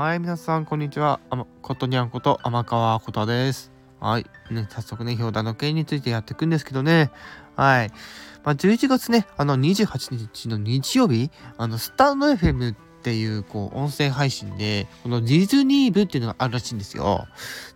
[0.00, 1.20] はい、皆さん、こんにちは。
[1.28, 3.70] あ、ことにゃんこと天川ことです。
[4.00, 4.24] はい。
[4.50, 7.10] ね、早速ね、表題の件についてやっていくんですけどね。
[7.54, 7.90] はい。
[8.42, 17.26] まあ、11月ね、あの、28日の日曜日、あの、スタンド FM っていう、こう、音声配信で、このディズニー部っていうのがあるらしいんですよ。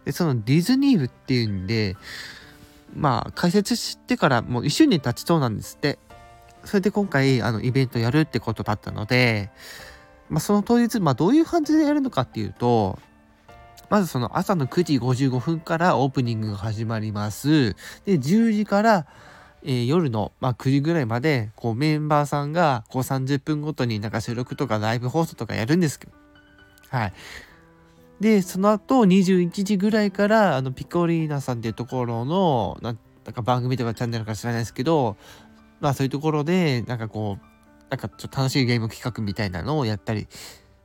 [0.06, 1.94] で、そのディズニー部っていうんで、
[2.96, 5.98] まあ、解説してからもう1周年経ちそうなんですって。
[6.64, 9.50] それで今回、あの、イベントやるってことだったので、
[10.34, 12.98] まあ、その当日、まあ、どういう感じでやるのかっていうと、
[13.88, 17.74] まずその朝の9時55分からオープニングが始まります。
[18.04, 19.06] で、10時から、
[19.62, 26.12] えー、夜の、まあ、9時ぐらいまで、こうメンバーさんがこう30分ごとになんか収録とかライブ放送とかやるんですけど。
[26.88, 27.12] はい。
[28.18, 32.98] で、その後21時ぐらいから、あの、ピコリーナさんっていうところの、なん
[33.32, 35.16] か番組とかチャンネルか知らないですけど、
[35.78, 37.53] まあそういうところで、なんかこう、
[37.90, 40.26] なんかちょっと楽しいゲーム企画みたいなのをやったり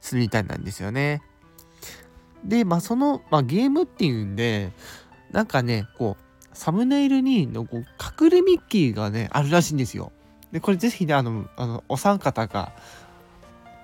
[0.01, 1.21] するみたいなんですよね。
[2.43, 4.71] で、まあその、まあ、ゲームっていうんで、
[5.31, 7.85] なんかね、こう、サムネイルにのこう
[8.23, 10.11] 隠れミッキーがね、あるらしいんですよ。
[10.51, 12.73] で、これぜひね、あの、あのお三方が、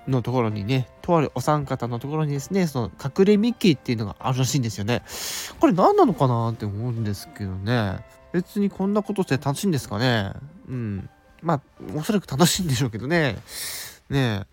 [0.08, 5.04] のところにね、とあるお三方のところにですね、その隠れミッキーっていうのがあるらしいんですよね。
[5.60, 8.00] これ何なのかなって思うんですけどね。
[8.32, 10.34] 別にこんなことして楽しいんですかね。
[10.68, 11.10] うん。
[11.46, 11.62] まあ、
[11.96, 13.38] おそらく楽しいんでしょうけどね。
[14.10, 14.46] ね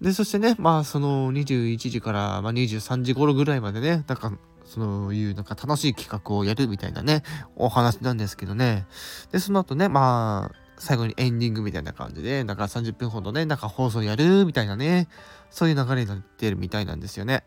[0.00, 4.32] で、そしてね、まあ、その21時から、まあ、23時頃ぐらいまでね、なんか、
[4.66, 7.22] そういうなんか楽しい企画をやるみたいなね、
[7.56, 8.86] お話なんですけどね。
[9.32, 15.08] で、その後ね、まあ、最後にエンディングみたいな感じで、なんか30分ほどね、なんか放送やるみたいなね、
[15.50, 17.44] そういう流れになってるみたいなんですよね。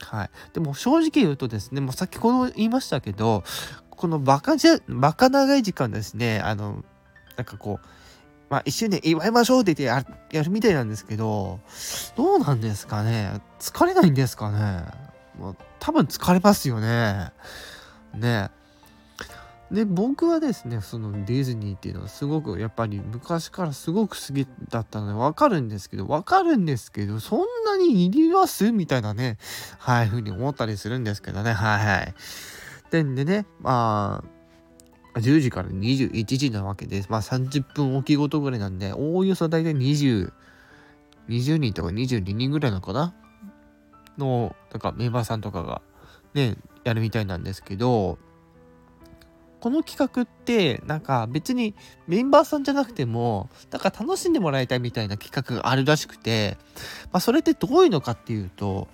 [0.00, 0.30] はい。
[0.54, 3.44] でも正直言うとですね、もう先ほど言いましたけど、
[3.90, 6.84] このバカじゃ、バカ長い時間ですね、あの、
[7.36, 7.86] なんかこう、
[8.50, 11.60] まあ一瞬で祝いましょうって言ってやるみたいなんですけど、
[12.16, 13.40] どうなんですかね？
[13.58, 14.84] 疲れないんですかね？
[15.38, 17.32] もう多分疲れますよね。
[18.14, 18.50] ね。
[19.72, 29.38] で、僕はですね、そのディズニーっていうのはすごくやっぱり昔からすごく好きだったのでわかるんですけど、わかるんですけど、そんなにいりますみたいなね、
[29.78, 32.14] はい、ふうに思ったりするんですけどね、はいはい。
[32.90, 34.28] でんでね、まあ、
[35.14, 37.08] 10時から21時なわけです。
[37.08, 40.32] まあ30分おきごとぐらいなんで、おおよそ大体20、
[41.28, 43.14] 20人とか22人ぐらいなのかな？
[44.18, 45.82] の、なんかメンバーさんとかが
[46.34, 48.18] ね、やるみたいなんですけど、
[49.60, 51.74] この企画って、なんか別に
[52.06, 56.58] メンバーさんじゃなくても、なんか楽しんでもらいたいみたいな企画があるらしくて、
[57.12, 58.88] まあそれってどういうのかっていうと、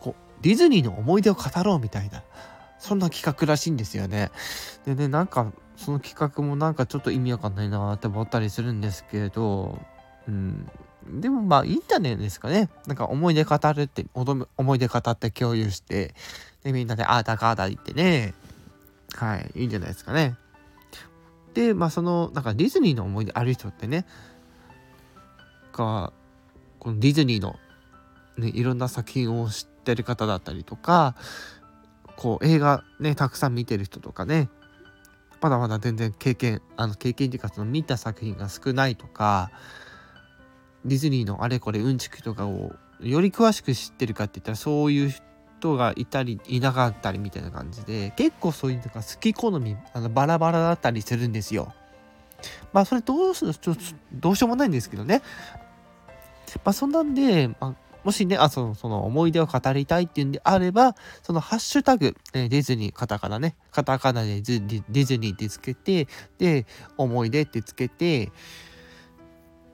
[0.00, 2.22] こう、ディズニーの思い出を語ろうみたいな。
[2.78, 4.30] そんな企画らしいんですよね。
[4.84, 9.78] でね、なんか、その企画もなんかちょっと意味わかんないなって思ったりするんですけれど、
[10.26, 10.68] うん。
[11.08, 12.68] でもまあいいんじゃないですかね。
[12.86, 16.14] なんか思い出語るって、思い出語って共有して、
[16.62, 18.34] で、みんなでああだかだ言ってね、
[19.14, 20.36] はい、いいんじゃないですかね。
[21.54, 24.04] で、まあその、なんかディズニーの思い出ある人ってね、
[25.72, 26.12] が、
[26.78, 27.56] このディズニーの、
[28.36, 31.14] ね、いろんな作品を知ってる方だったりとか、
[32.18, 34.50] こう映画ねたくさん見てる人とかね
[35.40, 39.52] まだまだ全然経験あの経験っていうかその見た作品が少ないとか
[40.84, 45.10] ディズニーのあれこれうんちくとかをより詳しく知ってるかって言ったらそういう
[45.60, 51.72] 人がいたりいなかったりみたいな感じで結構そういうのが好き好みあのバラバラだったりするんですよ。
[52.72, 53.76] まあそれどうするちょ
[54.12, 55.22] どうしようもないんですけどね。
[56.64, 57.74] まあそんなんで、まあ、
[58.08, 66.08] もしね、あ、その、その思い出を語りたいっていうんであれば、そのハッシュタグ、えディズニー、カタカナね、カタカナでディズニーってつけて、
[66.38, 66.64] で、
[66.96, 68.32] 思い出ってつけて、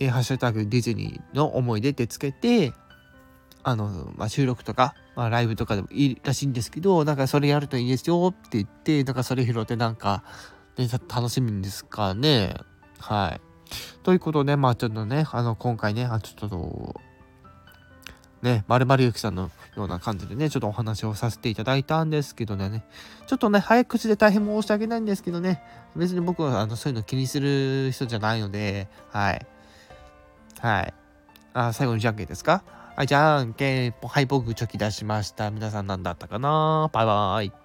[0.00, 2.72] えハッシュタグディズニーの思い出ってつけて、
[3.62, 10.24] あの、まあ、収録とか、まあ、ライブとかでもいいらしいんですけど、なんかそれやるといいですよって言って、なんかそれ拾ってなんか、
[10.76, 12.56] ね、楽しみですかね。
[12.98, 13.40] はい。
[14.02, 17.00] ということで、まあちょっとね、あの、今回ね、あちょっと、
[18.44, 22.84] ね、まるまるゆきさんのような感じでね、ちょっとお話をさせていただいたんですけどね、
[23.26, 25.62] ちょっとね、早口で大変申し訳ないんですけどね、
[25.96, 29.46] 別に僕はあのそういうの気にする人じゃないので、はい。
[30.60, 30.94] はい。
[31.54, 32.62] あ、最後にじゃんけんですか？
[32.96, 35.50] はい、じゃんけん、はい、僕チョキ出しました。
[35.50, 36.90] 皆さん何だったかな？
[36.92, 37.63] バイバーイ。